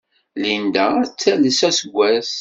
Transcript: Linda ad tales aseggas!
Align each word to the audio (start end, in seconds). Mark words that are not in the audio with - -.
Linda 0.43 0.85
ad 1.01 1.11
tales 1.19 1.59
aseggas! 1.69 2.31